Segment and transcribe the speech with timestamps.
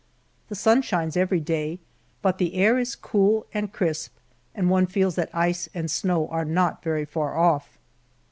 [0.49, 1.77] The sun shines every day,
[2.23, 4.15] but the air is cool and crisp
[4.55, 7.77] and one feels that ice and snow are not very far off.